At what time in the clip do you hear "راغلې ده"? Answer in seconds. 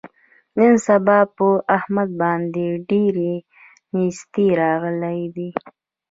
4.61-5.49